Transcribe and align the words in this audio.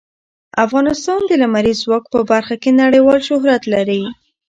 افغانستان 0.65 1.19
د 1.25 1.31
لمریز 1.41 1.77
ځواک 1.83 2.03
په 2.13 2.19
برخه 2.31 2.55
کې 2.61 2.71
نړیوال 2.81 3.19
شهرت 3.27 3.63
لري. 3.73 4.01